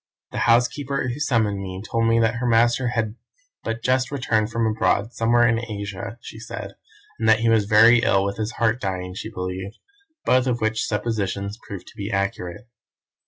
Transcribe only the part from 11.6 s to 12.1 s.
proved to be